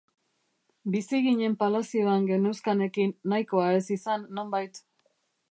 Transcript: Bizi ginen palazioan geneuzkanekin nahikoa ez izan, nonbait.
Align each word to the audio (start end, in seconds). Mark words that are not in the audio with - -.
Bizi 0.95 1.19
ginen 1.25 1.55
palazioan 1.63 2.25
geneuzkanekin 2.31 3.15
nahikoa 3.35 3.69
ez 3.83 3.85
izan, 3.99 4.27
nonbait. 4.41 4.83